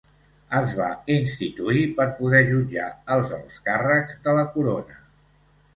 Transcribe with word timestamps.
Es 0.59 0.71
va 0.79 0.87
instituir 1.15 1.83
per 1.99 2.07
poder 2.23 2.41
jutjar 2.49 2.89
els 3.17 3.37
alts 3.39 3.61
càrrecs 3.69 4.21
de 4.27 4.39
la 4.41 4.49
Corona. 4.57 5.01